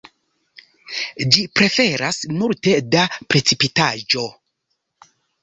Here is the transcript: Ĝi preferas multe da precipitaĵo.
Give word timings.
Ĝi 1.35 1.43
preferas 1.59 2.19
multe 2.39 2.73
da 2.97 3.05
precipitaĵo. 3.35 4.27